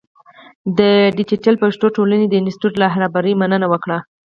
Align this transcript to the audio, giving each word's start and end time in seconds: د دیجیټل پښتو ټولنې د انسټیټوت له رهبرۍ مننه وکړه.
د 0.77 0.79
دیجیټل 1.17 1.55
پښتو 1.63 1.85
ټولنې 1.95 2.25
د 2.27 2.33
انسټیټوت 2.41 2.73
له 2.81 2.87
رهبرۍ 3.01 3.33
مننه 3.41 3.67
وکړه. 3.69 3.97